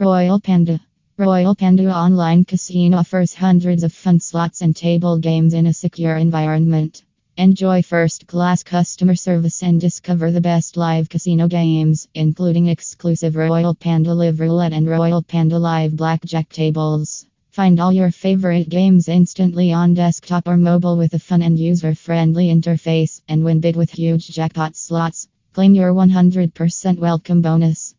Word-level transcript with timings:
Royal 0.00 0.38
Panda. 0.38 0.80
Royal 1.16 1.56
Panda 1.56 1.92
Online 1.92 2.44
Casino 2.44 2.98
offers 2.98 3.34
hundreds 3.34 3.82
of 3.82 3.92
fun 3.92 4.20
slots 4.20 4.62
and 4.62 4.76
table 4.76 5.18
games 5.18 5.54
in 5.54 5.66
a 5.66 5.74
secure 5.74 6.16
environment. 6.16 7.02
Enjoy 7.36 7.82
first 7.82 8.28
class 8.28 8.62
customer 8.62 9.16
service 9.16 9.60
and 9.64 9.80
discover 9.80 10.30
the 10.30 10.40
best 10.40 10.76
live 10.76 11.08
casino 11.08 11.48
games, 11.48 12.06
including 12.14 12.68
exclusive 12.68 13.34
Royal 13.34 13.74
Panda 13.74 14.14
Live 14.14 14.38
Roulette 14.38 14.72
and 14.72 14.88
Royal 14.88 15.20
Panda 15.20 15.58
Live 15.58 15.96
Blackjack 15.96 16.48
tables. 16.48 17.26
Find 17.50 17.80
all 17.80 17.92
your 17.92 18.12
favorite 18.12 18.68
games 18.68 19.08
instantly 19.08 19.72
on 19.72 19.94
desktop 19.94 20.46
or 20.46 20.56
mobile 20.56 20.96
with 20.96 21.14
a 21.14 21.18
fun 21.18 21.42
and 21.42 21.58
user 21.58 21.96
friendly 21.96 22.54
interface, 22.54 23.20
and 23.26 23.42
win 23.42 23.58
big 23.58 23.74
with 23.74 23.90
huge 23.90 24.28
jackpot 24.28 24.76
slots. 24.76 25.26
Claim 25.54 25.74
your 25.74 25.92
100% 25.92 26.98
welcome 26.98 27.42
bonus. 27.42 27.87